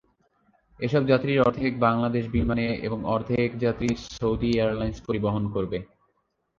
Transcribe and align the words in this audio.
এসব 0.79 1.01
যাত্রীর 1.07 1.39
অর্ধেক 1.41 1.73
বাংলাদেশ 1.79 2.23
বিমানে 2.35 2.67
এবং 2.87 2.99
অর্ধেক 3.07 3.49
যাত্রী 3.63 3.89
সৌদি 4.11 4.49
এয়ারলাইনস 4.53 4.99
পরিবহন 5.07 5.43
করবে। 5.55 5.77